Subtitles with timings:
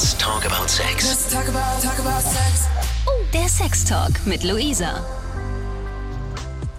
[0.00, 1.04] Let's talk about sex.
[1.04, 2.68] Let's talk about, talk about sex.
[3.06, 5.04] Oh, der Sex Talk mit Luisa.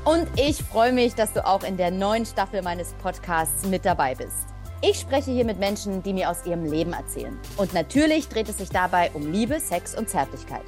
[0.05, 4.15] Und ich freue mich, dass du auch in der neuen Staffel meines Podcasts mit dabei
[4.15, 4.47] bist.
[4.81, 7.37] Ich spreche hier mit Menschen, die mir aus ihrem Leben erzählen.
[7.57, 10.65] Und natürlich dreht es sich dabei um Liebe, Sex und Zärtlichkeit.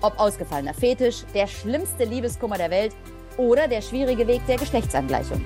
[0.00, 2.94] Ob ausgefallener Fetisch, der schlimmste Liebeskummer der Welt
[3.38, 5.44] oder der schwierige Weg der Geschlechtsangleichung.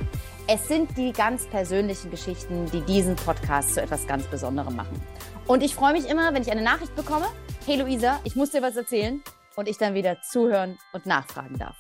[0.48, 5.00] Es sind die ganz persönlichen Geschichten, die diesen Podcast zu etwas ganz Besonderem machen.
[5.46, 7.26] Und ich freue mich immer, wenn ich eine Nachricht bekomme.
[7.66, 9.22] Hey Luisa, ich muss dir was erzählen.
[9.57, 11.76] Und ich dann wieder zuhören und nachfragen darf.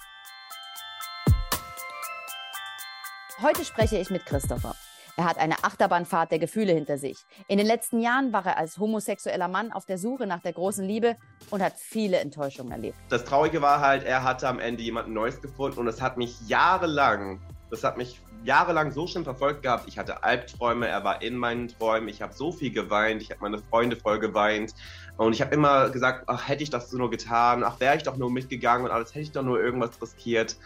[3.40, 4.74] Heute spreche ich mit Christopher.
[5.16, 7.24] Er hat eine Achterbahnfahrt der Gefühle hinter sich.
[7.48, 10.84] In den letzten Jahren war er als homosexueller Mann auf der Suche nach der großen
[10.84, 11.16] Liebe
[11.50, 12.96] und hat viele Enttäuschungen erlebt.
[13.08, 16.40] Das Traurige war halt, er hatte am Ende jemanden Neues gefunden und es hat mich
[16.46, 19.88] jahrelang, das hat mich jahrelang so schön verfolgt gehabt.
[19.88, 23.40] Ich hatte Albträume, er war in meinen Träumen, ich habe so viel geweint, ich habe
[23.40, 24.74] meine Freunde voll geweint
[25.16, 28.16] und ich habe immer gesagt, ach, hätte ich das nur getan, ach, wäre ich doch
[28.16, 30.56] nur mitgegangen und alles, hätte ich doch nur irgendwas riskiert.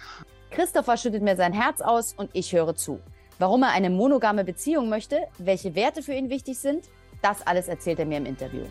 [0.51, 3.01] Christopher schüttet mir sein Herz aus und ich höre zu.
[3.39, 6.85] Warum er eine monogame Beziehung möchte, welche Werte für ihn wichtig sind,
[7.21, 8.65] das alles erzählt er mir im Interview.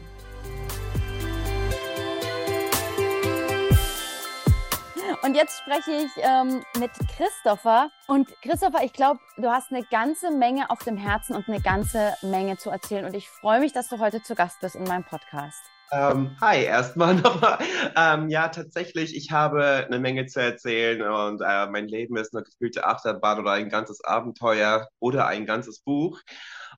[5.25, 7.89] Und jetzt spreche ich ähm, mit Christopher.
[8.07, 12.13] Und Christopher, ich glaube, du hast eine ganze Menge auf dem Herzen und eine ganze
[12.21, 13.05] Menge zu erzählen.
[13.05, 15.63] Und ich freue mich, dass du heute zu Gast bist in meinem Podcast.
[15.91, 17.57] Ähm, hi, erstmal nochmal.
[17.95, 22.43] Ähm, ja, tatsächlich, ich habe eine Menge zu erzählen und äh, mein Leben ist eine
[22.43, 26.21] gefühlte Achterbahn oder ein ganzes Abenteuer oder ein ganzes Buch.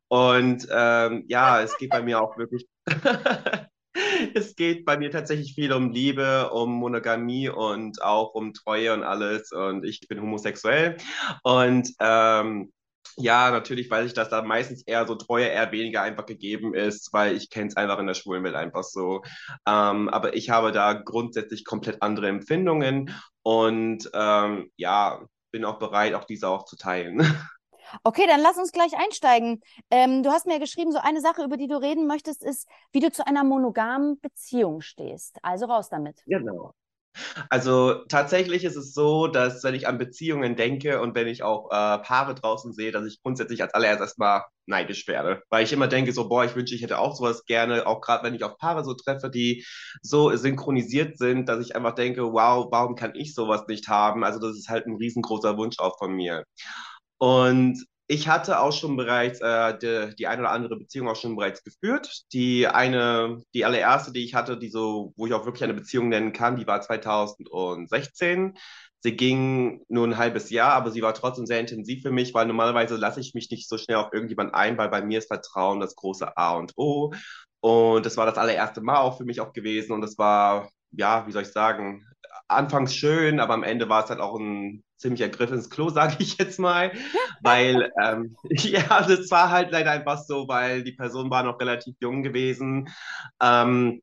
[0.07, 2.65] Und ähm, ja, es geht bei mir auch wirklich.
[4.33, 9.03] es geht bei mir tatsächlich viel um Liebe, um Monogamie und auch um Treue und
[9.03, 9.51] alles.
[9.51, 10.97] Und ich bin homosexuell.
[11.43, 12.71] Und ähm,
[13.17, 17.11] ja, natürlich weiß ich, dass da meistens eher so Treue eher weniger einfach gegeben ist,
[17.13, 19.23] weil ich kenne es einfach in der Schwulenwelt einfach so.
[19.67, 26.13] Ähm, aber ich habe da grundsätzlich komplett andere Empfindungen und ähm, ja, bin auch bereit,
[26.13, 27.21] auch diese auch zu teilen.
[28.03, 29.61] Okay, dann lass uns gleich einsteigen.
[29.89, 32.99] Ähm, du hast mir geschrieben, so eine Sache, über die du reden möchtest, ist, wie
[32.99, 35.37] du zu einer monogamen Beziehung stehst.
[35.43, 36.23] Also raus damit.
[36.25, 36.73] Genau.
[37.49, 41.71] Also tatsächlich ist es so, dass wenn ich an Beziehungen denke und wenn ich auch
[41.71, 45.41] äh, Paare draußen sehe, dass ich grundsätzlich als allererst erstmal neidisch werde.
[45.49, 48.23] Weil ich immer denke, so, boah, ich wünsche, ich hätte auch sowas gerne, auch gerade
[48.23, 49.65] wenn ich auf Paare so treffe, die
[50.01, 54.23] so synchronisiert sind, dass ich einfach denke, wow, warum kann ich sowas nicht haben?
[54.23, 56.43] Also das ist halt ein riesengroßer Wunsch auch von mir.
[57.17, 61.35] Und ich hatte auch schon bereits äh, die, die eine oder andere Beziehung auch schon
[61.35, 62.23] bereits geführt.
[62.31, 66.09] Die eine, die allererste, die ich hatte, die so, wo ich auch wirklich eine Beziehung
[66.09, 68.57] nennen kann, die war 2016.
[69.01, 72.47] Sie ging nur ein halbes Jahr, aber sie war trotzdem sehr intensiv für mich, weil
[72.47, 75.79] normalerweise lasse ich mich nicht so schnell auf irgendjemand ein, weil bei mir ist Vertrauen
[75.79, 77.13] das große A und O.
[77.59, 81.27] Und das war das allererste Mal auch für mich auch gewesen und das war, ja,
[81.27, 82.05] wie soll ich sagen,
[82.47, 86.15] anfangs schön, aber am Ende war es halt auch ein ziemlicher Griff ins Klo, sage
[86.19, 86.91] ich jetzt mal.
[87.41, 91.95] weil, ähm, ja, das war halt leider einfach so, weil die Person war noch relativ
[91.99, 92.89] jung gewesen.
[93.41, 94.01] Ähm,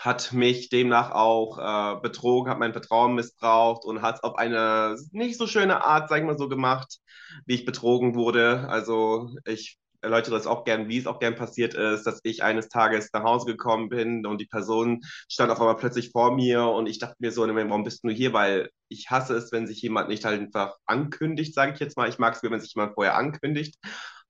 [0.00, 4.96] hat mich demnach auch äh, betrogen, hat mein Vertrauen missbraucht und hat es auf eine
[5.12, 6.98] nicht so schöne Art, sag ich mal so, gemacht,
[7.46, 8.66] wie ich betrogen wurde.
[8.68, 12.68] Also ich erläutere das auch gern, wie es auch gern passiert ist, dass ich eines
[12.68, 16.86] Tages nach Hause gekommen bin und die Person stand auf einmal plötzlich vor mir und
[16.86, 18.32] ich dachte mir so, warum bist du hier?
[18.32, 22.08] Weil ich hasse es, wenn sich jemand nicht halt einfach ankündigt, sage ich jetzt mal.
[22.08, 23.76] Ich mag es, wenn sich jemand vorher ankündigt.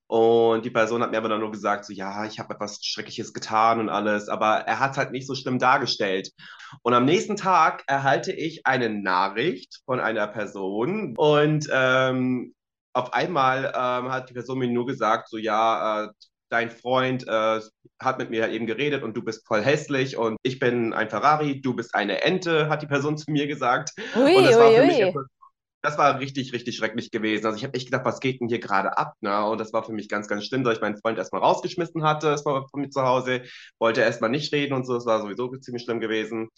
[0.08, 3.34] Und die Person hat mir aber dann nur gesagt, so ja, ich habe etwas Schreckliches
[3.34, 6.30] getan und alles, aber er hat es halt nicht so schlimm dargestellt.
[6.80, 12.54] Und am nächsten Tag erhalte ich eine Nachricht von einer Person und ähm,
[12.98, 16.08] auf einmal ähm, hat die Person mir nur gesagt, so ja, äh,
[16.50, 17.60] dein Freund äh,
[18.00, 21.10] hat mit mir halt eben geredet und du bist voll hässlich und ich bin ein
[21.10, 23.90] Ferrari, du bist eine Ente, hat die Person zu mir gesagt.
[24.16, 24.86] Ui, und das ui, war für ui.
[24.86, 25.14] mich
[25.82, 27.46] das war richtig, richtig schrecklich gewesen.
[27.46, 29.14] Also ich habe echt gedacht, was geht denn hier gerade ab?
[29.20, 29.44] Ne?
[29.46, 32.28] Und das war für mich ganz, ganz schlimm, dass ich meinen Freund erstmal rausgeschmissen hatte,
[32.28, 33.42] erstmal von mir zu Hause,
[33.78, 36.48] wollte erstmal nicht reden und so, das war sowieso ziemlich schlimm gewesen.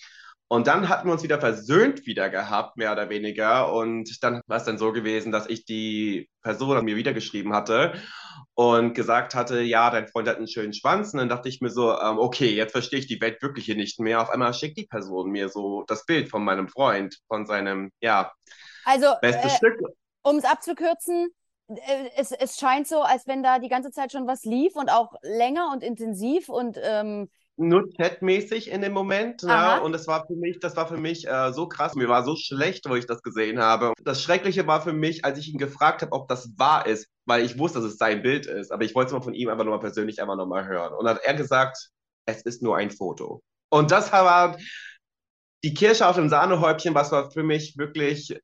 [0.52, 3.72] Und dann hatten wir uns wieder versöhnt wieder gehabt, mehr oder weniger.
[3.72, 7.92] Und dann war es dann so gewesen, dass ich die Person mir wieder geschrieben hatte
[8.54, 11.12] und gesagt hatte, ja, dein Freund hat einen schönen Schwanz.
[11.12, 13.76] Und dann dachte ich mir so, ähm, okay, jetzt verstehe ich die Welt wirklich hier
[13.76, 14.20] nicht mehr.
[14.20, 18.32] Auf einmal schickt die Person mir so das Bild von meinem Freund, von seinem, ja,
[18.84, 19.78] Also, bestes äh, Stück.
[20.22, 21.28] um es abzukürzen,
[21.68, 24.90] äh, es, es scheint so, als wenn da die ganze Zeit schon was lief und
[24.90, 27.30] auch länger und intensiv und ähm,
[27.60, 29.42] nur chatmäßig in dem Moment.
[29.42, 31.94] Ja, und das war für mich, das war für mich äh, so krass.
[31.94, 33.92] Mir war so schlecht, wo ich das gesehen habe.
[34.02, 37.44] Das Schreckliche war für mich, als ich ihn gefragt habe, ob das wahr ist, weil
[37.44, 38.72] ich wusste, dass es sein Bild ist.
[38.72, 40.94] Aber ich wollte es mal von ihm einfach nochmal persönlich einfach nochmal hören.
[40.94, 41.90] Und hat er gesagt,
[42.26, 43.42] es ist nur ein Foto.
[43.70, 44.56] Und das war
[45.62, 48.40] die Kirsche auf dem Sahnehäubchen, was war für mich wirklich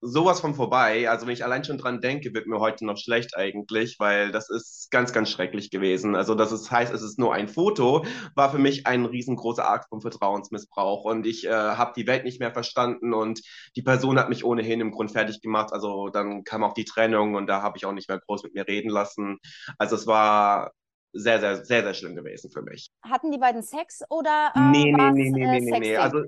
[0.00, 1.08] sowas von vorbei.
[1.08, 4.48] Also wenn ich allein schon dran denke, wird mir heute noch schlecht eigentlich, weil das
[4.48, 6.16] ist ganz, ganz schrecklich gewesen.
[6.16, 8.04] Also dass es heißt, es ist nur ein Foto,
[8.34, 12.40] war für mich ein riesengroßer Akt von Vertrauensmissbrauch und ich äh, habe die Welt nicht
[12.40, 13.40] mehr verstanden und
[13.76, 15.72] die Person hat mich ohnehin im Grund fertig gemacht.
[15.72, 18.54] Also dann kam auch die Trennung und da habe ich auch nicht mehr groß mit
[18.54, 19.38] mir reden lassen.
[19.78, 20.72] Also es war
[21.12, 22.90] sehr, sehr, sehr, sehr schlimm gewesen für mich.
[23.02, 25.96] Hatten die beiden Sex oder äh, nee, nee, war's, nee, nee, äh, nee, nee, nee.
[25.96, 26.24] Also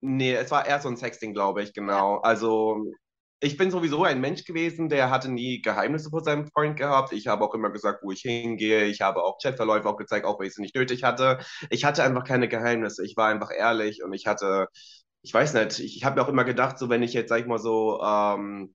[0.00, 2.18] Nee, es war eher so ein Sexting, glaube ich, genau.
[2.18, 2.84] Also
[3.40, 7.12] ich bin sowieso ein Mensch gewesen, der hatte nie Geheimnisse vor seinem Freund gehabt.
[7.12, 8.84] Ich habe auch immer gesagt, wo ich hingehe.
[8.84, 11.38] Ich habe auch Chatverläufe auch gezeigt, auch wenn ich sie nicht nötig hatte.
[11.70, 13.04] Ich hatte einfach keine Geheimnisse.
[13.04, 14.68] Ich war einfach ehrlich und ich hatte,
[15.22, 17.40] ich weiß nicht, ich, ich habe mir auch immer gedacht, so wenn ich jetzt, sag
[17.40, 18.74] ich mal so, ähm,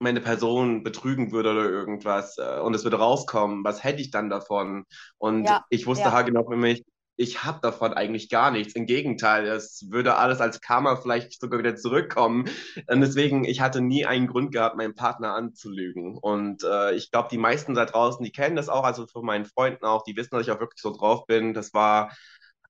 [0.00, 4.30] meine Person betrügen würde oder irgendwas äh, und es würde rauskommen, was hätte ich dann
[4.30, 4.84] davon?
[5.18, 6.12] Und Ja, ich wusste ja.
[6.12, 6.84] halt genau für mich,
[7.18, 8.74] ich habe davon eigentlich gar nichts.
[8.74, 12.48] Im Gegenteil, es würde alles als Karma vielleicht sogar wieder zurückkommen.
[12.86, 16.16] Und deswegen, ich hatte nie einen Grund gehabt, meinen Partner anzulügen.
[16.16, 19.46] Und äh, ich glaube, die meisten da draußen, die kennen das auch, also von meinen
[19.46, 21.54] Freunden auch, die wissen, dass ich auch wirklich so drauf bin.
[21.54, 22.12] Das war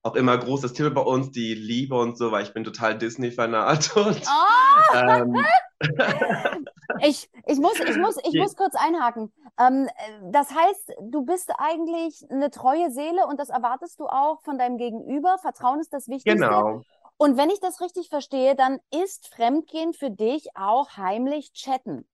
[0.02, 3.96] auch immer großes Thema bei uns, die Liebe und so, weil ich bin total Disney-Fanat.
[3.96, 5.44] Und Oh, ähm,
[7.00, 9.32] ich, ich muss, ich muss, ich muss kurz einhaken.
[9.58, 14.40] Ähm, äh, das heißt, du bist eigentlich eine treue Seele und das erwartest du auch
[14.42, 15.38] von deinem Gegenüber.
[15.38, 16.38] Vertrauen ist das Wichtigste.
[16.38, 16.82] genau.
[17.16, 22.08] Und wenn ich das richtig verstehe, dann ist Fremdgehen für dich auch heimlich chatten.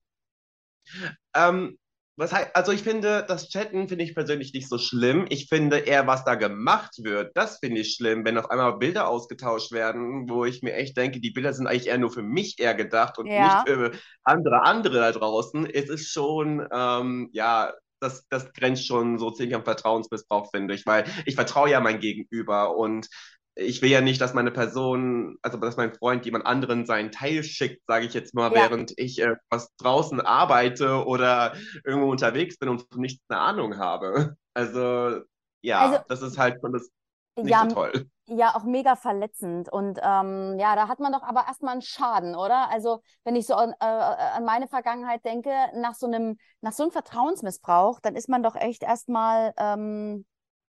[1.35, 1.79] Ähm,
[2.17, 5.27] was heißt, also ich finde, das Chatten finde ich persönlich nicht so schlimm.
[5.31, 9.09] Ich finde eher, was da gemacht wird, das finde ich schlimm, wenn auf einmal Bilder
[9.09, 12.59] ausgetauscht werden, wo ich mir echt denke, die Bilder sind eigentlich eher nur für mich
[12.61, 13.37] eher gedacht und Ja.
[13.37, 13.91] nicht für
[14.23, 15.67] andere, andere da draußen.
[15.69, 20.87] Es ist schon, ähm, ja, das, das grenzt schon so ziemlich am Vertrauensmissbrauch, finde ich,
[20.87, 23.09] weil ich vertraue ja mein Gegenüber und
[23.57, 27.43] ich will ja nicht, dass meine Person, also dass mein Freund jemand anderen seinen Teil
[27.45, 28.63] schickt, sage ich jetzt mal, Ja.
[28.63, 31.55] während ich äh, was draußen arbeite oder
[31.85, 34.37] irgendwo unterwegs bin und von nichts eine Ahnung habe.
[34.55, 35.21] Also
[35.63, 36.89] ja, Also- das ist halt schon das
[37.37, 38.07] nicht Ja, so toll.
[38.27, 39.69] ja, auch mega verletzend.
[39.73, 42.71] Und ähm, ja, da hat man doch aber erstmal einen Schaden, oder?
[42.71, 46.85] Also, wenn ich so an, äh, an meine Vergangenheit denke, nach so einem, nach so
[46.85, 50.25] einem Vertrauensmissbrauch, dann ist man doch echt erstmal, ähm,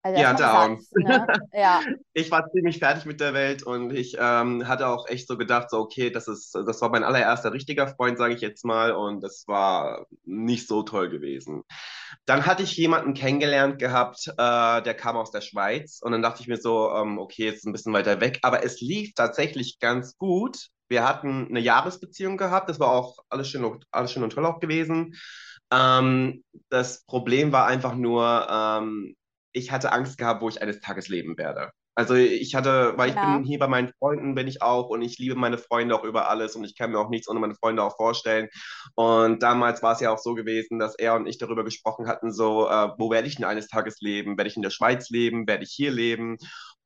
[0.02, 0.79] also Ja, down.
[0.79, 1.29] gesagt, ne?
[1.52, 5.38] Ja, Ich war ziemlich fertig mit der Welt und ich ähm, hatte auch echt so
[5.38, 8.93] gedacht, so okay, das ist, das war mein allererster richtiger Freund, sage ich jetzt mal,
[8.93, 11.62] und das war nicht so toll gewesen.
[12.26, 16.43] Dann hatte ich jemanden kennengelernt gehabt, äh, der kam aus der Schweiz und dann dachte
[16.43, 19.79] ich mir so, ähm, okay, jetzt ist ein bisschen weiter weg, aber es lief tatsächlich
[19.79, 20.69] ganz gut.
[20.88, 24.47] Wir hatten eine Jahresbeziehung gehabt, das war auch alles schön, und- alles schön und toll
[24.47, 25.14] auch gewesen.
[25.73, 29.14] Ähm, das Problem war einfach nur, ähm,
[29.52, 31.70] ich hatte Angst gehabt, wo ich eines Tages leben werde.
[31.97, 33.23] Also ich hatte, weil ich Ja.
[33.23, 36.29] bin hier bei meinen Freunden, bin ich auch und ich liebe meine Freunde auch über
[36.31, 38.49] alles und ich kann mir auch nichts ohne meine Freunde auch vorstellen.
[38.94, 42.32] Und damals war es ja auch so gewesen, dass er und ich darüber gesprochen hatten,
[42.32, 44.38] so, äh, wo werde ich denn eines Tages leben?
[44.38, 45.47] Werde ich in der Schweiz leben?
[45.47, 46.38] Werde ich hier leben?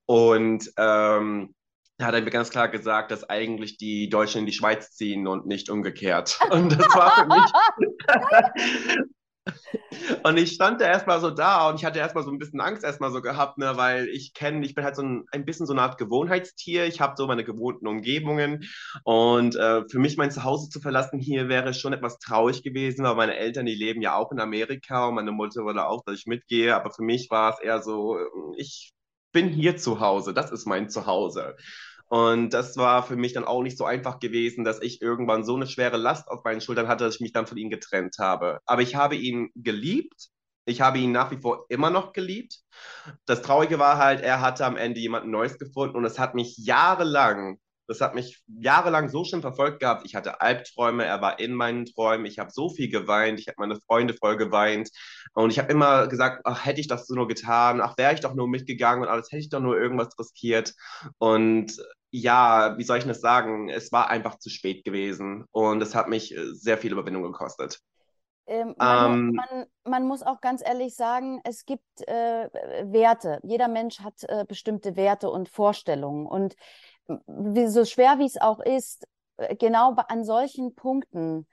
[0.07, 1.55] Und ähm,
[1.99, 5.27] da hat er mir ganz klar gesagt, dass eigentlich die Deutschen in die Schweiz ziehen
[5.29, 6.39] und nicht umgekehrt.
[6.51, 7.53] Und das war für mich.
[10.23, 12.85] Und ich stand da erstmal so da und ich hatte erstmal so ein bisschen Angst
[12.85, 15.73] erstmal so gehabt, ne, weil ich kenne, ich bin halt so ein, ein bisschen so
[15.73, 16.87] eine Art Gewohnheitstier.
[16.87, 18.65] Ich habe so meine gewohnten Umgebungen
[19.05, 23.15] und äh, für mich mein Zuhause zu verlassen hier wäre schon etwas traurig gewesen, weil
[23.15, 26.27] meine Eltern, die leben ja auch in Amerika und meine Mutter wollte auch, dass ich
[26.27, 28.19] mitgehe, aber für mich war es eher so,
[28.57, 28.93] ich
[29.33, 31.57] bin hier zu Hause, das ist mein Zuhause.
[32.09, 35.57] Und das war für mich dann auch nicht so einfach gewesen, dass ich irgendwann so
[35.57, 38.61] eine schwere Last auf meinen Schultern hatte, dass ich mich dann von ihm getrennt habe.
[38.67, 40.29] Aber ich habe ihn geliebt.
[40.67, 42.61] Ich habe ihn nach wie vor immer noch geliebt.
[43.27, 46.57] Das Traurige war halt, er hatte am Ende jemanden Neues gefunden und es hat mich
[46.57, 50.07] jahrelang, das hat mich jahrelang so schlimm verfolgt gehabt.
[50.07, 52.27] Ich hatte Albträume, er war in meinen Träumen.
[52.27, 54.91] Ich habe so viel geweint, ich habe meine Freunde voll geweint
[55.35, 58.21] und ich habe immer gesagt, ach, hätte ich das so nur getan, ach, wäre ich
[58.21, 60.75] doch nur mitgegangen und alles hätte ich doch nur irgendwas riskiert.
[61.19, 61.73] Und
[62.11, 63.69] ja, wie soll ich das sagen?
[63.69, 67.81] Es war einfach zu spät gewesen und es hat mich äh, sehr viel Überwindung gekostet.
[68.47, 72.49] Ähm, man, Ähm, man, man muss auch ganz ehrlich sagen, es gibt äh,
[72.85, 73.41] Werte.
[73.43, 76.27] Jeder Mensch hat äh, bestimmte Werte und Vorstellungen.
[76.27, 76.55] Und
[77.07, 79.07] so schwer wie es auch ist,
[79.37, 81.47] äh, genau an solchen Punkten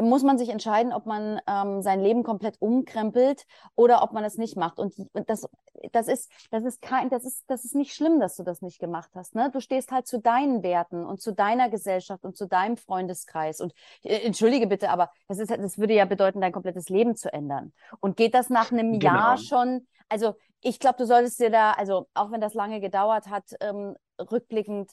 [0.00, 4.36] muss man sich entscheiden, ob man ähm, sein Leben komplett umkrempelt oder ob man es
[4.36, 4.78] nicht macht.
[4.78, 4.94] Und
[5.26, 5.48] das,
[5.92, 8.78] das ist, das ist kein, das ist, das ist nicht schlimm, dass du das nicht
[8.78, 9.34] gemacht hast.
[9.34, 9.50] Ne?
[9.50, 13.60] Du stehst halt zu deinen Werten und zu deiner Gesellschaft und zu deinem Freundeskreis.
[13.60, 13.72] Und
[14.02, 17.72] äh, entschuldige bitte, aber das ist, das würde ja bedeuten, dein komplettes Leben zu ändern.
[18.00, 19.14] Und geht das nach einem Genau.
[19.14, 19.86] Jahr schon?
[20.08, 23.96] Also ich glaube, du solltest dir da, also auch wenn das lange gedauert hat, ähm,
[24.18, 24.90] rückblickend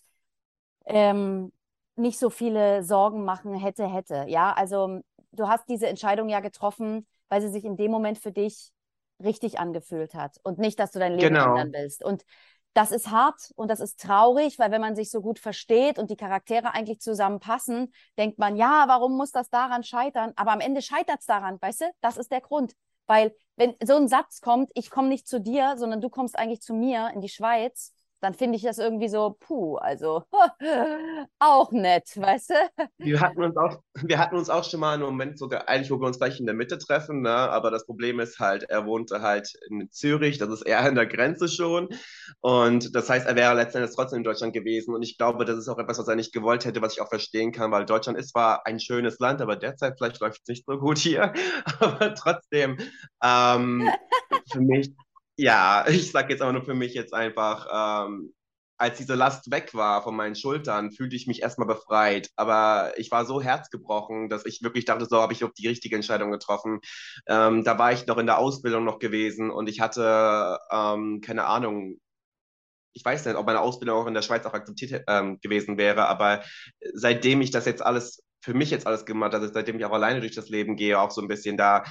[0.85, 1.51] ähm,
[1.95, 4.25] nicht so viele Sorgen machen hätte, hätte.
[4.27, 4.99] Ja, also
[5.31, 8.71] du hast diese Entscheidung ja getroffen, weil sie sich in dem Moment für dich
[9.23, 11.55] richtig angefühlt hat und nicht, dass du dein Leben Genau.
[11.55, 12.03] ändern willst.
[12.03, 12.23] Und
[12.73, 16.09] das ist hart und das ist traurig, weil wenn man sich so gut versteht und
[16.09, 20.33] die Charaktere eigentlich zusammenpassen, denkt man, ja, warum muss das daran scheitern?
[20.35, 21.85] Aber am Ende scheitert es daran, weißt du?
[22.01, 22.73] Das ist der Grund.
[23.07, 26.61] Weil wenn so ein Satz kommt, ich komme nicht zu dir, sondern du kommst eigentlich
[26.61, 27.93] zu mir in die Schweiz,
[28.25, 30.23] dann finde ich das irgendwie so, puh, also
[31.39, 32.85] auch nett, weißt du?
[32.97, 35.99] Wir hatten uns auch, wir hatten uns auch schon mal einen Moment sogar, eigentlich, wo
[35.99, 37.29] wir uns gleich in der Mitte treffen, ne?
[37.29, 41.05] Aber das Problem ist halt, er wohnte halt in Zürich, das ist eher an der
[41.05, 41.89] Grenze schon.
[42.41, 44.95] Und das heißt, er wäre letztendlich trotzdem in Deutschland gewesen.
[44.95, 47.09] Und ich glaube, das ist auch etwas, was er nicht gewollt hätte, was ich auch
[47.09, 50.65] verstehen kann, weil Deutschland ist zwar ein schönes Land, aber derzeit vielleicht läuft es nicht
[50.65, 51.31] so gut hier.
[51.79, 52.77] Aber trotzdem,
[53.23, 53.87] ähm,
[54.51, 54.91] für mich,
[55.37, 58.33] ja, ich sag jetzt aber nur für mich jetzt einfach, ähm,
[58.77, 62.29] als diese Last weg war von meinen Schultern, fühlte ich mich erstmal befreit.
[62.35, 66.31] Aber ich war so herzgebrochen, dass ich wirklich dachte, so habe ich die richtige Entscheidung
[66.31, 66.81] getroffen.
[67.27, 71.45] Ähm, da war ich noch in der Ausbildung noch gewesen und ich hatte, ähm, keine
[71.45, 71.99] Ahnung,
[72.93, 76.07] ich weiß nicht, ob meine Ausbildung auch in der Schweiz auch akzeptiert ähm, gewesen wäre,
[76.07, 76.43] aber
[76.93, 79.91] seitdem ich das jetzt alles, für mich jetzt alles gemacht habe, also seitdem ich auch
[79.91, 81.83] alleine durch das Leben gehe, auch so ein bisschen da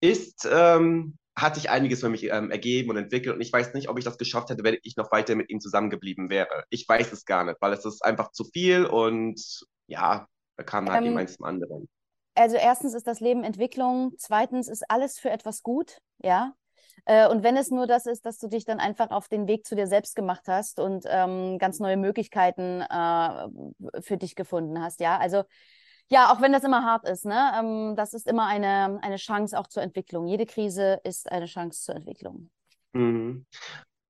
[0.00, 3.88] ist, ähm, hat sich einiges für mich ähm, ergeben und entwickelt und ich weiß nicht,
[3.88, 6.64] ob ich das geschafft hätte, wenn ich noch weiter mit ihm zusammengeblieben wäre.
[6.70, 9.40] Ich weiß es gar nicht, weil es ist einfach zu viel und
[9.86, 11.88] ja, da kam halt Ähm, eins zum anderen.
[12.34, 16.54] Also erstens ist das Leben Entwicklung, zweitens ist alles für etwas gut, ja.
[17.04, 19.66] Äh, Und wenn es nur das ist, dass du dich dann einfach auf den Weg
[19.66, 23.48] zu dir selbst gemacht hast und ähm, ganz neue Möglichkeiten äh,
[24.02, 25.18] für dich gefunden hast, ja.
[25.18, 25.44] Also
[26.12, 27.52] ja, auch wenn das immer hart ist, ne?
[27.58, 30.26] Ähm, das ist immer eine, eine Chance auch zur Entwicklung.
[30.26, 32.50] Jede Krise ist eine Chance zur Entwicklung.
[32.92, 33.46] Mhm.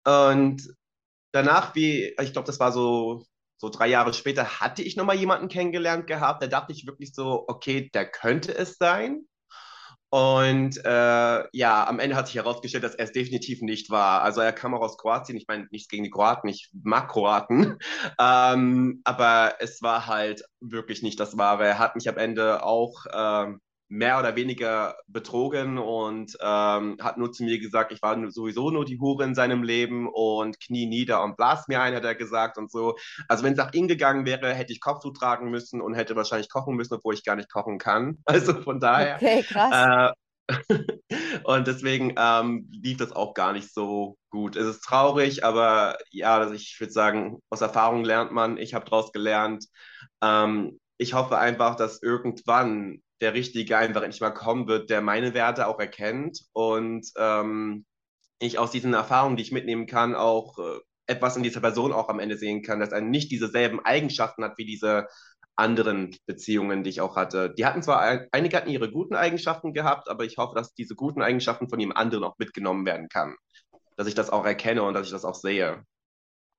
[0.04, 0.74] Und
[1.30, 3.24] danach, wie, ich glaube, das war so,
[3.56, 6.42] so drei Jahre später, hatte ich nochmal jemanden kennengelernt gehabt.
[6.42, 9.24] Da dachte ich wirklich so, okay, der könnte es sein.
[10.14, 14.20] Und äh, ja, am Ende hat sich herausgestellt, dass er es definitiv nicht war.
[14.20, 15.38] Also er kam auch aus Kroatien.
[15.38, 17.78] Ich meine, nichts gegen die Kroaten, ich mag Kroaten.
[18.18, 21.66] Ähm, aber es war halt wirklich nicht das Wahre.
[21.66, 23.60] Er hat mich am Ende auch ähm,
[23.92, 28.86] mehr oder weniger betrogen und ähm, hat nur zu mir gesagt, ich war sowieso nur
[28.86, 32.56] die Hure in seinem Leben und knie nieder und blas mir ein, hat er gesagt
[32.56, 32.96] und so.
[33.28, 36.48] Also wenn es nach ihm gegangen wäre, hätte ich Kopftuch tragen müssen und hätte wahrscheinlich
[36.48, 38.18] kochen müssen, obwohl ich gar nicht kochen kann.
[38.32, 39.16] Also von daher.
[39.16, 40.14] Okay, krass.
[40.48, 40.48] Äh,
[41.44, 44.56] und deswegen ähm, lief das auch gar nicht so gut.
[44.56, 48.56] Es ist traurig, aber ja, also ich würde sagen, aus Erfahrung lernt man.
[48.56, 49.66] Ich habe daraus gelernt.
[50.22, 55.32] Ähm, ich hoffe einfach, dass irgendwann der Richtige einfach endlich mal kommen wird, der meine
[55.32, 57.86] Werte auch erkennt und ähm,
[58.40, 62.08] ich aus diesen Erfahrungen, die ich mitnehmen kann, auch äh, etwas in dieser Person auch
[62.08, 65.06] am Ende sehen kann, dass er nicht dieselben Eigenschaften hat wie diese
[65.54, 67.54] anderen Beziehungen, die ich auch hatte.
[67.56, 70.96] Die hatten zwar, ein, einige hatten ihre guten Eigenschaften gehabt, aber ich hoffe, dass diese
[70.96, 73.36] guten Eigenschaften von jedem anderen auch mitgenommen werden kann.
[73.96, 75.84] Dass ich das auch erkenne und dass ich das auch sehe.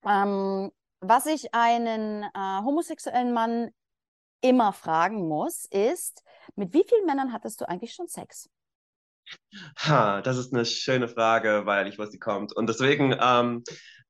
[0.06, 3.72] Ähm, was ich einen äh, homosexuellen Mann
[4.44, 6.24] immer fragen muss, ist,
[6.56, 8.50] mit wie vielen Männern hattest du eigentlich schon Sex?
[9.78, 12.54] Ha, das ist eine schöne Frage, weil ich weiß, sie kommt.
[12.54, 13.64] Und deswegen, ähm,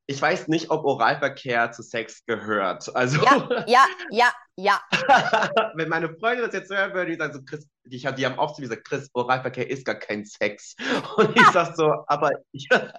[0.08, 2.94] ich weiß nicht, ob Oralverkehr zu Sex gehört.
[2.96, 4.82] Also, Ja, ja, ja, ja.
[5.76, 8.40] wenn meine Freunde das jetzt hören würden, die sagen so, Chris, ich hab, die haben
[8.40, 10.76] oft zu mir gesagt, Chris, Oralverkehr ist gar kein Sex.
[11.18, 12.94] Und ich sag so, aber ja,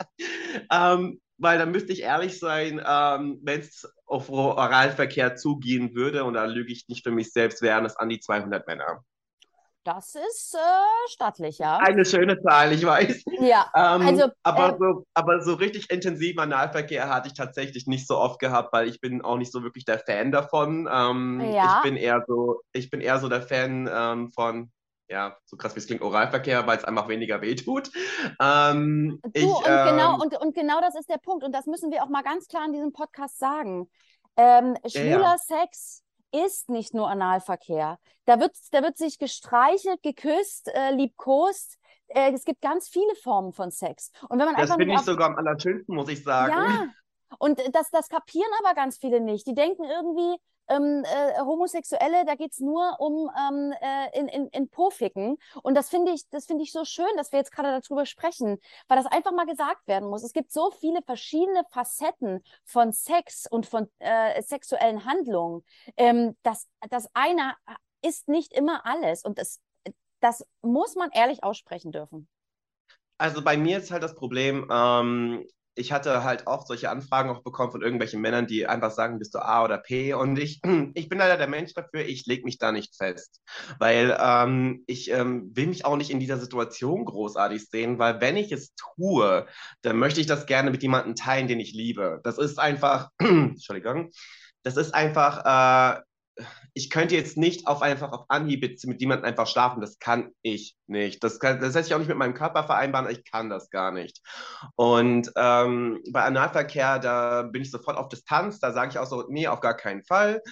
[0.70, 6.34] ähm, weil dann müsste ich ehrlich sein, ähm, wenn es auf Oralverkehr zugehen würde, und
[6.34, 9.04] da lüge ich nicht für mich selbst, wären es an die 200 Männer.
[9.84, 11.76] Das ist äh, stattlich, ja.
[11.76, 13.22] Eine schöne Zahl, ich weiß.
[13.40, 18.06] Ja, Ähm, also, aber, äh, so, aber so richtig intensiv Analverkehr hatte ich tatsächlich nicht
[18.06, 20.88] so oft gehabt, weil ich bin auch nicht so wirklich der Fan davon.
[20.90, 21.76] Ähm, Ja.
[21.76, 24.72] Ich bin eher so, ich bin eher so der Fan ähm, von,
[25.08, 27.90] ja, so krass wie es klingt, Oralverkehr, weil es einfach weniger wehtut.
[28.40, 31.44] Ähm, Du, ich, und, genau, ähm, und, und genau das ist der Punkt.
[31.44, 33.90] Und das müssen wir auch mal ganz klar in diesem Podcast sagen.
[34.36, 37.98] Ähm, schwuler Sex ist nicht nur Analverkehr.
[38.24, 41.78] Da wird, da wird sich gestreichelt, geküsst, äh, liebkost.
[42.08, 44.10] Äh, es gibt ganz viele Formen von Sex.
[44.28, 46.52] Und wenn man das finde nicht ich sogar am allerschönsten, muss ich sagen.
[46.52, 46.86] Ja,
[47.38, 49.46] und das, das kapieren aber ganz viele nicht.
[49.46, 50.36] Die denken irgendwie,
[50.68, 55.36] ähm, äh, Homosexuelle, da geht es nur um ähm, äh, in, in, in Profiken.
[55.62, 58.96] Und das finde ich, das ich so schön, dass wir jetzt gerade darüber sprechen, weil
[58.96, 60.22] das einfach mal gesagt werden muss.
[60.22, 65.64] Es gibt so viele verschiedene Facetten von Sex und von äh, sexuellen Handlungen.
[65.96, 67.54] Ähm, dass das eine
[68.02, 69.24] ist nicht immer alles.
[69.24, 69.60] Und das,
[70.20, 72.28] das muss man ehrlich aussprechen dürfen.
[73.18, 77.42] Also bei mir ist halt das Problem, ähm, ich hatte halt oft solche Anfragen auch
[77.42, 80.14] bekommen von irgendwelchen Männern, die einfach sagen, bist du A oder P?
[80.14, 80.60] Und ich,
[80.94, 83.42] ich bin leider der Mensch dafür, ich lege mich da nicht fest.
[83.78, 88.36] Weil ähm, ich ähm, will mich auch nicht in dieser Situation großartig sehen, weil wenn
[88.36, 89.46] ich es tue,
[89.82, 92.20] dann möchte ich das gerne mit jemandem teilen, den ich liebe.
[92.22, 94.10] Das ist einfach, Entschuldigung,
[94.62, 96.02] das ist einfach, äh,
[96.72, 99.80] ich könnte jetzt nicht auf einfach auf Anhieb mit jemandem einfach schlafen.
[99.80, 101.22] Das kann ich nicht.
[101.22, 103.08] Das, kann, das lässt sich auch nicht mit meinem Körper vereinbaren.
[103.10, 104.20] Ich kann das gar nicht.
[104.74, 108.58] Und ähm, bei Analverkehr, da bin ich sofort auf Distanz.
[108.58, 110.42] Da sage ich auch so, nee, auf gar keinen Fall.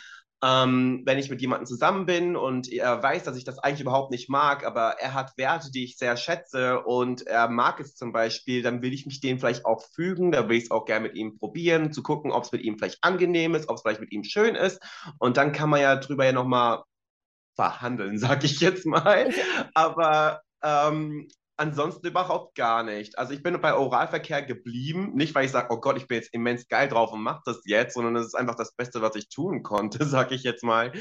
[0.45, 4.11] Ähm, wenn ich mit jemandem zusammen bin und er weiß, dass ich das eigentlich überhaupt
[4.11, 8.13] nicht mag, aber er hat Werte, die ich sehr schätze und er mag es zum
[8.13, 11.07] Beispiel, dann will ich mich denen vielleicht auch fügen, da will ich es auch gerne
[11.07, 14.01] mit ihm probieren, zu gucken, ob es mit ihm vielleicht angenehm ist, ob es vielleicht
[14.01, 14.83] mit ihm schön ist
[15.19, 16.83] und dann kann man ja drüber ja nochmal
[17.55, 19.31] verhandeln, sag ich jetzt mal.
[19.75, 23.19] Aber ähm, ansonsten überhaupt gar nicht.
[23.19, 26.33] Also ich bin bei Oralverkehr geblieben, nicht weil ich sage, oh Gott, ich bin jetzt
[26.33, 29.29] immens geil drauf und mache das jetzt, sondern es ist einfach das Beste, was ich
[29.29, 30.93] tun konnte, sag ich jetzt mal.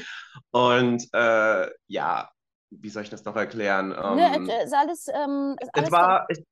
[0.50, 2.30] Und äh, ja,
[2.70, 3.92] wie soll ich das noch erklären?
[3.92, 6.42] Ähm, ne, ist alles, ähm, ist alles es war, es,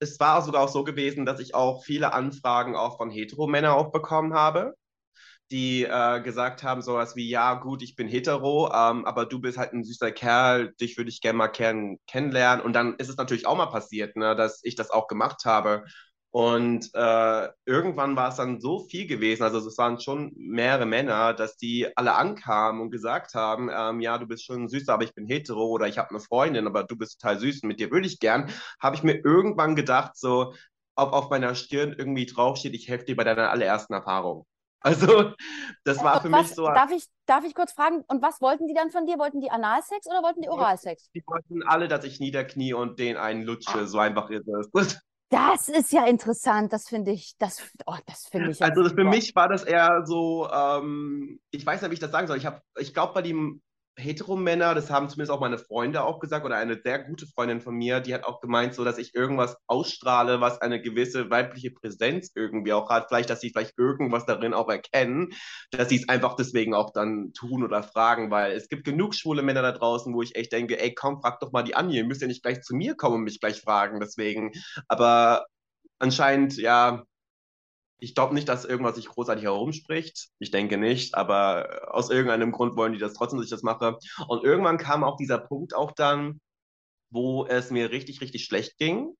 [0.00, 3.90] es war sogar auch so gewesen, dass ich auch viele Anfragen auch von Heteromännern auch
[3.90, 4.74] bekommen habe
[5.50, 9.58] die äh, gesagt haben, sowas wie, ja, gut, ich bin hetero, ähm, aber du bist
[9.58, 12.64] halt ein süßer Kerl, dich würde ich gerne mal kenn kennenlernen.
[12.64, 15.84] Und dann ist es natürlich auch mal passiert, ne, dass ich das auch gemacht habe.
[16.30, 21.32] Und äh, irgendwann war es dann so viel gewesen, also es waren schon mehrere Männer,
[21.32, 25.14] dass die alle ankamen und gesagt haben, ähm, ja, du bist schon süß, aber ich
[25.14, 27.90] bin hetero oder ich habe eine Freundin, aber du bist total süß und mit dir
[27.90, 28.50] würde ich gern,
[28.80, 30.54] habe ich mir irgendwann gedacht, so,
[30.96, 34.46] ob auf meiner Stirn irgendwie draufsteht, ich helfe dir bei deiner allerersten Erfahrung.
[34.80, 35.32] Also,
[35.84, 36.66] das war für was, mich so.
[36.66, 39.18] Darf ich, darf ich kurz fragen, und was wollten die dann von dir?
[39.18, 41.10] Wollten die Analsex oder wollten die Oralsex?
[41.14, 43.80] Die wollten alle, dass ich niederknie und den einen lutsche.
[43.80, 43.86] Ah.
[43.86, 45.00] So einfach ist es.
[45.30, 48.62] Das ist ja interessant, das finde ich, das, oh, das finde ich.
[48.62, 52.26] Also für mich war das eher so, ähm, ich weiß nicht, wie ich das sagen
[52.26, 52.38] soll.
[52.38, 53.60] Ich habe, ich glaube, bei dem
[53.98, 57.74] Heteromänner, das haben zumindest auch meine Freunde auch gesagt, oder eine sehr gute Freundin von
[57.74, 62.30] mir, die hat auch gemeint, so dass ich irgendwas ausstrahle, was eine gewisse weibliche Präsenz
[62.34, 63.08] irgendwie auch hat.
[63.08, 65.30] Vielleicht, dass sie vielleicht irgendwas darin auch erkennen,
[65.70, 69.42] dass sie es einfach deswegen auch dann tun oder fragen, weil es gibt genug schwule
[69.42, 72.04] Männer da draußen, wo ich echt denke, ey, komm, frag doch mal die an, ihr
[72.04, 74.52] müsst ja nicht gleich zu mir kommen und mich gleich fragen, deswegen.
[74.86, 75.46] Aber
[75.98, 77.02] anscheinend, ja,
[77.98, 80.28] ich glaube nicht, dass irgendwas sich großartig herumspricht.
[80.38, 83.98] Ich denke nicht, aber aus irgendeinem Grund wollen die das trotzdem, dass ich das mache.
[84.28, 86.40] Und irgendwann kam auch dieser Punkt auch dann,
[87.10, 89.14] wo es mir richtig, richtig schlecht ging,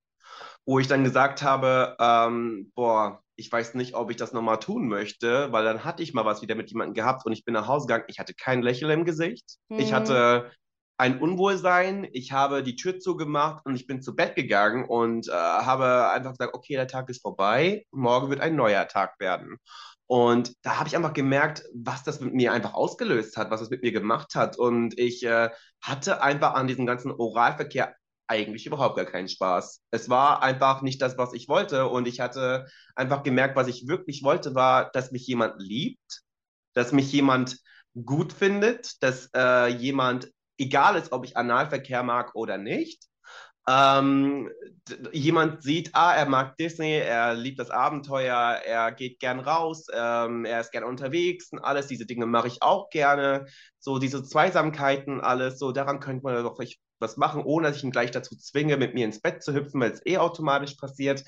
[0.64, 4.88] wo ich dann gesagt habe, ähm, boah, ich weiß nicht, ob ich das nochmal tun
[4.88, 7.68] möchte, weil dann hatte ich mal was wieder mit jemandem gehabt und ich bin nach
[7.68, 8.04] Hause gegangen.
[8.08, 9.58] Ich hatte kein Lächeln im Gesicht.
[9.68, 9.78] Mhm.
[9.78, 10.50] Ich hatte
[10.98, 12.08] ein Unwohlsein.
[12.12, 16.32] Ich habe die Tür zugemacht und ich bin zu Bett gegangen und äh, habe einfach
[16.32, 19.58] gesagt, okay, der Tag ist vorbei, morgen wird ein neuer Tag werden.
[20.06, 23.70] Und da habe ich einfach gemerkt, was das mit mir einfach ausgelöst hat, was es
[23.70, 24.58] mit mir gemacht hat.
[24.58, 25.50] Und ich äh,
[25.82, 27.94] hatte einfach an diesem ganzen Oralverkehr
[28.26, 29.82] eigentlich überhaupt gar keinen Spaß.
[29.90, 31.86] Es war einfach nicht das, was ich wollte.
[31.88, 36.22] Und ich hatte einfach gemerkt, was ich wirklich wollte, war, dass mich jemand liebt,
[36.74, 37.58] dass mich jemand
[38.04, 43.08] gut findet, dass äh, jemand egal ist, ob ich Analverkehr mag oder nicht.
[43.68, 44.50] Ähm,
[45.12, 50.46] jemand sieht, ah, er mag Disney, er liebt das Abenteuer, er geht gern raus, ähm,
[50.46, 53.46] er ist gern unterwegs und alles, diese Dinge mache ich auch gerne.
[53.78, 56.58] So diese Zweisamkeiten, alles, so daran könnte man doch
[56.98, 59.80] was machen, ohne dass ich ihn gleich dazu zwinge, mit mir ins Bett zu hüpfen,
[59.82, 61.22] weil es eh automatisch passiert.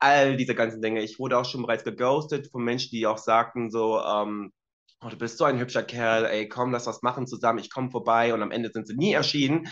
[0.00, 1.02] All diese ganzen Dinge.
[1.02, 4.52] Ich wurde auch schon bereits geghostet von Menschen, die auch sagten, so, ähm,
[5.02, 7.90] oh, du bist so ein hübscher Kerl, ey, komm, lass was machen zusammen, ich komme
[7.90, 9.68] vorbei und am Ende sind sie nie erschienen.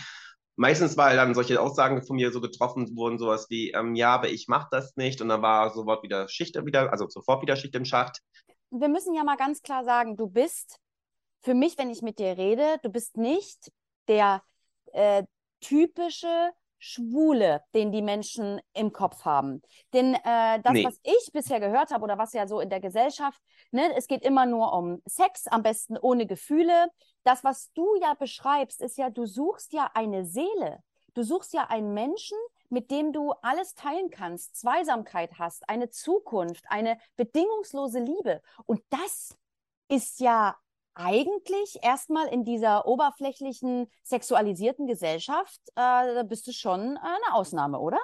[0.57, 4.29] Meistens, weil dann solche Aussagen von mir so getroffen wurden, sowas wie, ähm, ja, aber
[4.29, 7.75] ich mache das nicht und dann war sofort wieder Schicht wieder, also sofort wieder Schicht
[7.75, 8.21] im Schacht.
[8.71, 10.77] Wir müssen ja mal ganz klar sagen, du bist
[11.41, 13.71] für mich, wenn ich mit dir rede, du bist nicht
[14.07, 14.43] der
[14.93, 15.23] äh,
[15.59, 16.51] typische
[16.85, 19.61] Schwule, den die Menschen im Kopf haben.
[19.91, 20.85] Denn äh, das, nee.
[20.85, 24.23] was ich bisher gehört habe oder was ja so in der Gesellschaft, ne, es geht
[24.23, 26.89] immer nur um Sex, am besten ohne Gefühle.
[27.23, 30.79] Das, was du ja beschreibst, ist ja, du suchst ja eine Seele.
[31.15, 32.37] Du suchst ja einen Menschen,
[32.69, 38.41] mit dem du alles teilen kannst, Zweisamkeit hast, eine Zukunft, eine bedingungslose Liebe.
[38.67, 39.35] Und das
[39.87, 40.55] ist ja
[40.95, 47.99] eigentlich erstmal in dieser oberflächlichen, sexualisierten Gesellschaft, äh, bist du schon äh, eine Ausnahme, oder?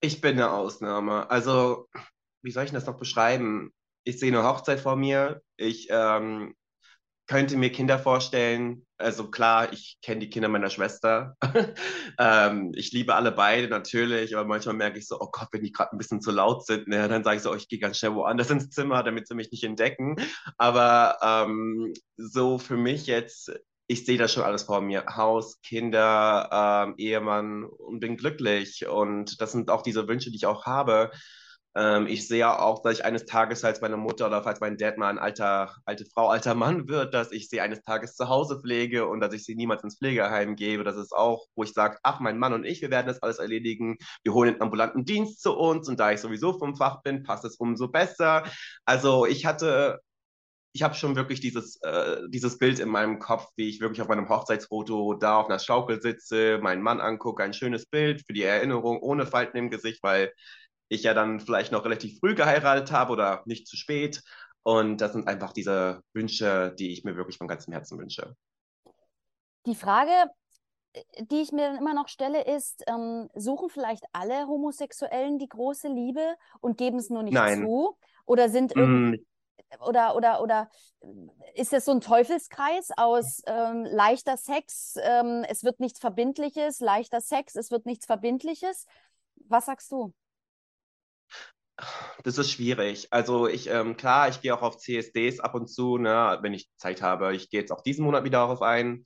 [0.00, 1.28] Ich bin eine Ausnahme.
[1.30, 1.88] Also,
[2.42, 3.72] wie soll ich das noch beschreiben?
[4.04, 5.42] Ich sehe eine Hochzeit vor mir.
[5.56, 6.54] Ich ähm,
[7.26, 8.86] könnte mir Kinder vorstellen.
[8.98, 11.36] Also klar, ich kenne die Kinder meiner Schwester.
[12.18, 15.72] ähm, ich liebe alle beide natürlich, aber manchmal merke ich so, oh Gott, wenn die
[15.72, 17.98] gerade ein bisschen zu laut sind, ne, dann sage ich so, oh, ich gehe ganz
[17.98, 20.16] schnell woanders ins Zimmer, damit sie mich nicht entdecken.
[20.56, 23.52] Aber ähm, so für mich jetzt,
[23.88, 25.04] ich sehe das schon alles vor mir.
[25.16, 28.86] Haus, Kinder, ähm, Ehemann und bin glücklich.
[28.86, 31.10] Und das sind auch diese Wünsche, die ich auch habe.
[31.76, 34.96] Ähm, ich sehe auch, dass ich eines Tages, als meine Mutter oder falls mein Dad
[34.96, 38.60] mal ein alter, alte Frau, alter Mann wird, dass ich sie eines Tages zu Hause
[38.60, 40.84] pflege und dass ich sie niemals ins Pflegeheim gebe.
[40.84, 43.38] Das ist auch, wo ich sage, ach, mein Mann und ich, wir werden das alles
[43.38, 43.98] erledigen.
[44.24, 47.44] Wir holen den ambulanten Dienst zu uns und da ich sowieso vom Fach bin, passt
[47.44, 48.44] es umso besser.
[48.86, 50.00] Also ich hatte
[50.72, 54.08] ich habe schon wirklich dieses, äh, dieses Bild in meinem Kopf, wie ich wirklich auf
[54.08, 58.42] meinem Hochzeitsfoto da auf einer Schaukel sitze, meinen Mann angucke, ein schönes Bild für die
[58.42, 60.32] Erinnerung, ohne Falten im Gesicht, weil
[60.88, 64.22] ich ja dann vielleicht noch relativ früh geheiratet habe oder nicht zu spät.
[64.62, 68.34] Und das sind einfach diese Wünsche, die ich mir wirklich von ganzem Herzen wünsche.
[69.64, 70.30] Die Frage,
[71.20, 75.88] die ich mir dann immer noch stelle, ist, ähm, suchen vielleicht alle Homosexuellen die große
[75.88, 77.62] Liebe und geben es nur nicht Nein.
[77.62, 77.96] zu?
[78.24, 79.14] Oder sind mm.
[79.80, 80.68] oder, oder, oder
[81.54, 87.20] ist es so ein Teufelskreis aus ähm, leichter Sex, ähm, es wird nichts Verbindliches, leichter
[87.20, 88.86] Sex, es wird nichts Verbindliches?
[89.48, 90.12] Was sagst du?
[92.24, 93.08] Das ist schwierig.
[93.10, 96.70] Also ich, ähm, klar, ich gehe auch auf CSDs ab und zu, ne, wenn ich
[96.76, 97.34] Zeit habe.
[97.36, 99.04] Ich gehe jetzt auch diesen Monat wieder darauf ein.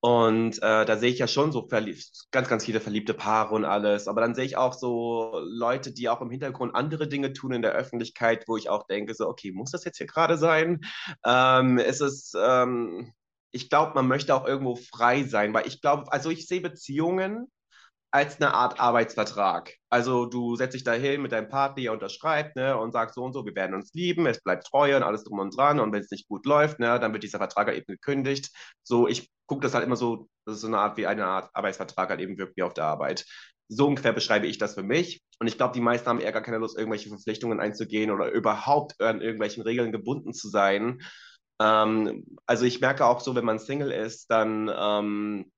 [0.00, 4.08] Und äh, da sehe ich ja schon so ganz, ganz viele verliebte Paare und alles.
[4.08, 7.62] Aber dann sehe ich auch so Leute, die auch im Hintergrund andere Dinge tun in
[7.62, 10.80] der Öffentlichkeit, wo ich auch denke, so, okay, muss das jetzt hier gerade sein?
[11.24, 13.12] Ähm, es ist, ähm,
[13.52, 17.50] ich glaube, man möchte auch irgendwo frei sein, weil ich glaube, also ich sehe Beziehungen
[18.12, 19.74] als eine Art Arbeitsvertrag.
[19.88, 23.22] Also du setzt dich da hin mit deinem Partner, ihr unterschreibt ne, und sagst so
[23.22, 25.78] und so, wir werden uns lieben, es bleibt Treue und alles drum und dran.
[25.78, 28.50] Und wenn es nicht gut läuft, ne, dann wird dieser Vertrag halt eben gekündigt.
[28.82, 31.50] So, ich gucke das halt immer so, das ist so eine Art wie eine Art
[31.52, 33.24] Arbeitsvertrag halt eben wirkt wie auf der Arbeit.
[33.68, 35.22] So ungefähr beschreibe ich das für mich.
[35.38, 39.00] Und ich glaube, die meisten haben eher gar keine Lust, irgendwelche Verpflichtungen einzugehen oder überhaupt
[39.00, 41.00] an irgendwelchen Regeln gebunden zu sein.
[41.60, 45.52] Ähm, also ich merke auch so, wenn man Single ist, dann ähm,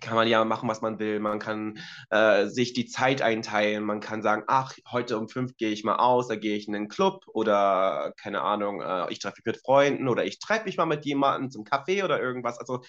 [0.00, 1.20] kann man ja machen, was man will.
[1.20, 1.78] Man kann
[2.10, 3.82] äh, sich die Zeit einteilen.
[3.84, 6.74] Man kann sagen, ach, heute um fünf gehe ich mal aus, da gehe ich in
[6.74, 10.76] den Club oder keine Ahnung, äh, ich treffe mich mit Freunden oder ich treffe mich
[10.76, 12.58] mal mit jemandem zum Kaffee oder irgendwas.
[12.58, 12.82] Also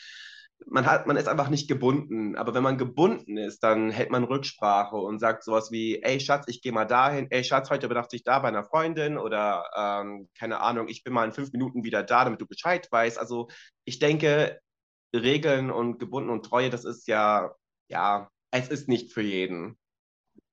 [0.66, 2.36] man hat, man ist einfach nicht gebunden.
[2.36, 6.46] Aber wenn man gebunden ist, dann hält man Rücksprache und sagt sowas wie, ey Schatz,
[6.48, 10.30] ich gehe mal dahin, ey Schatz, heute übernachte ich da bei einer Freundin oder ähm,
[10.38, 13.20] keine Ahnung, ich bin mal in fünf Minuten wieder da, damit du Bescheid weißt.
[13.20, 13.48] Also
[13.86, 14.60] ich denke,
[15.14, 17.52] Regeln und gebunden und Treue, das ist ja,
[17.88, 19.78] ja, es ist nicht für jeden.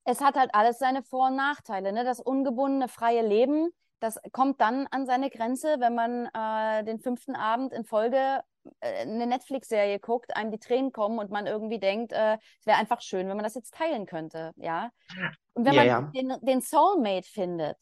[0.05, 1.93] Es hat halt alles seine Vor- und Nachteile.
[1.93, 2.05] Ne?
[2.05, 7.35] Das ungebundene freie Leben, das kommt dann an seine Grenze, wenn man äh, den fünften
[7.35, 8.43] Abend in Folge
[8.81, 12.79] äh, eine Netflix-Serie guckt, einem die Tränen kommen und man irgendwie denkt, äh, es wäre
[12.79, 14.90] einfach schön, wenn man das jetzt teilen könnte, ja.
[15.55, 16.01] Und wenn ja, man ja.
[16.14, 17.79] Den, den Soulmate findet,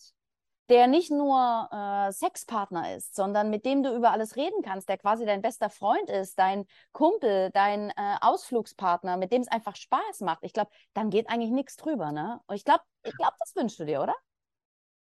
[0.72, 4.96] der nicht nur äh, Sexpartner ist, sondern mit dem du über alles reden kannst, der
[4.96, 10.20] quasi dein bester Freund ist, dein Kumpel, dein äh, Ausflugspartner, mit dem es einfach Spaß
[10.20, 10.38] macht.
[10.40, 12.40] Ich glaube, dann geht eigentlich nichts drüber, ne?
[12.46, 14.14] Und ich glaube, ich glaube, das wünschst du dir, oder?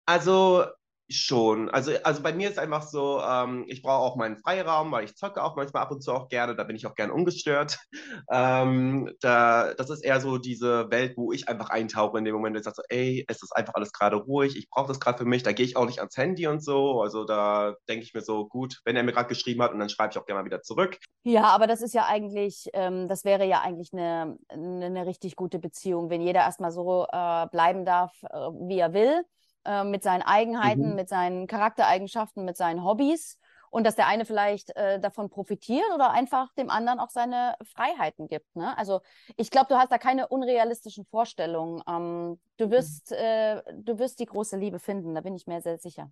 [0.06, 0.64] Also
[1.10, 1.70] Schon.
[1.70, 5.16] Also, also bei mir ist einfach so, ähm, ich brauche auch meinen Freiraum, weil ich
[5.16, 7.78] zocke auch manchmal ab und zu auch gerne, da bin ich auch gern ungestört.
[8.30, 12.56] Ähm, da, das ist eher so diese Welt, wo ich einfach eintauche in dem Moment,
[12.56, 15.20] wo ich sage so, ey, es ist einfach alles gerade ruhig, ich brauche das gerade
[15.20, 17.02] für mich, da gehe ich auch nicht ans Handy und so.
[17.02, 19.90] Also da denke ich mir so, gut, wenn er mir gerade geschrieben hat und dann
[19.90, 20.98] schreibe ich auch gerne mal wieder zurück.
[21.24, 25.36] Ja, aber das ist ja eigentlich, ähm, das wäre ja eigentlich eine, eine, eine, richtig
[25.36, 28.36] gute Beziehung, wenn jeder erstmal so äh, bleiben darf, äh,
[28.68, 29.24] wie er will
[29.68, 30.96] äh, mit seinen Eigenheiten, mhm.
[30.96, 33.38] mit seinen Charaktereigenschaften, mit seinen Hobbys
[33.70, 38.28] und dass der eine vielleicht äh, davon profitiert oder einfach dem anderen auch seine Freiheiten
[38.28, 38.56] gibt.
[38.56, 38.78] Ne?
[38.78, 39.02] Also
[39.36, 41.84] ich glaube, du hast da keine unrealistischen Vorstellungen.
[41.88, 42.72] Ähm, du, mhm.
[42.72, 46.12] wirst, äh, du wirst die große Liebe finden, da bin ich mir sehr sicher.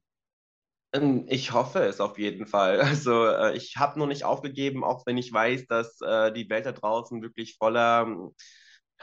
[0.94, 2.80] Ähm, ich hoffe es auf jeden Fall.
[2.82, 6.66] Also äh, ich habe noch nicht aufgegeben, auch wenn ich weiß, dass äh, die Welt
[6.66, 8.32] da draußen wirklich voller,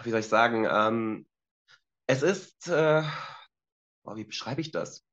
[0.02, 1.26] wie soll ich sagen, ähm,
[2.06, 3.02] es ist äh,
[4.04, 5.04] oh, wie beschreibe ich das?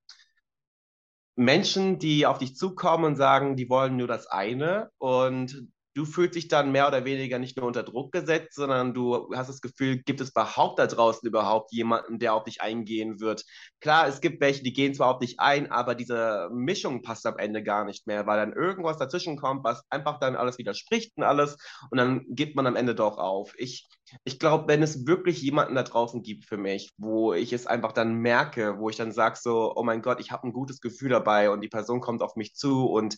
[1.36, 6.36] Menschen, die auf dich zukommen und sagen, die wollen nur das eine und du fühlst
[6.36, 9.98] dich dann mehr oder weniger nicht nur unter Druck gesetzt, sondern du hast das Gefühl,
[9.98, 13.44] gibt es überhaupt da draußen überhaupt jemanden, der auf dich eingehen wird?
[13.82, 17.38] Klar, es gibt welche, die gehen zwar auf dich ein, aber diese Mischung passt am
[17.38, 21.24] Ende gar nicht mehr, weil dann irgendwas dazwischen kommt, was einfach dann alles widerspricht und
[21.24, 21.58] alles
[21.92, 23.54] und dann gibt man am Ende doch auf.
[23.58, 23.90] Ich,
[24.24, 27.92] ich glaube, wenn es wirklich jemanden da draußen gibt für mich, wo ich es einfach
[27.92, 31.10] dann merke, wo ich dann sage so, oh mein Gott, ich habe ein gutes Gefühl
[31.10, 33.18] dabei und die Person kommt auf mich zu und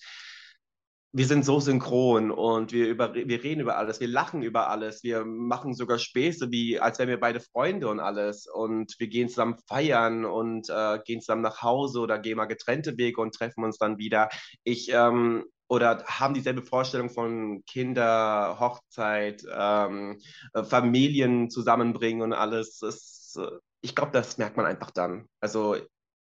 [1.14, 5.04] wir sind so synchron und wir, über, wir reden über alles, wir lachen über alles,
[5.04, 8.48] wir machen sogar Späße, wie als wären wir beide Freunde und alles.
[8.48, 12.98] Und wir gehen zusammen feiern und äh, gehen zusammen nach Hause oder gehen mal getrennte
[12.98, 14.30] Wege und treffen uns dann wieder.
[14.64, 20.20] Ich ähm, oder haben dieselbe Vorstellung von Kinder, Hochzeit, ähm,
[20.64, 22.80] Familien zusammenbringen und alles.
[22.80, 25.28] Das, äh, ich glaube, das merkt man einfach dann.
[25.42, 25.76] Also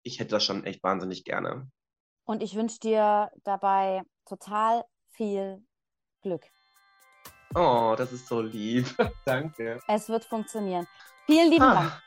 [0.04, 1.70] ich hätte das schon echt wahnsinnig gerne.
[2.24, 5.62] Und ich wünsche dir dabei total viel
[6.22, 6.44] Glück.
[7.54, 8.88] Oh, das ist so lieb.
[9.26, 9.80] Danke.
[9.88, 10.88] Es wird funktionieren.
[11.26, 11.74] Vielen lieben ah.
[11.74, 12.02] Dank.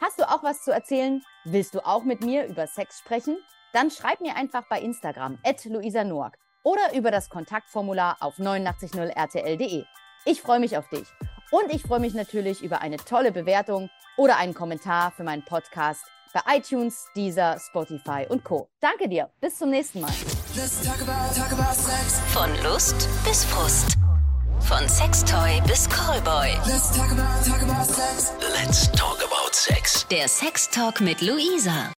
[0.00, 1.22] Hast du auch was zu erzählen?
[1.44, 3.38] Willst du auch mit mir über Sex sprechen?
[3.72, 9.84] Dann schreib mir einfach bei Instagram at Luisa Noack oder über das Kontaktformular auf 890rtl.de.
[10.26, 11.08] Ich freue mich auf dich.
[11.50, 16.04] Und ich freue mich natürlich über eine tolle Bewertung oder einen Kommentar für meinen Podcast
[16.34, 18.68] bei iTunes, Deezer, Spotify und Co.
[18.80, 19.30] Danke dir.
[19.40, 20.12] Bis zum nächsten Mal.
[20.56, 21.76] Talk about, talk about
[22.32, 23.98] Von Lust bis Frust.
[24.60, 26.48] Von Sextoy bis Callboy.
[26.66, 28.32] Let's talk about, talk about sex.
[28.40, 30.06] Let's talk about sex.
[30.10, 31.92] Der Sex Talk mit Luisa.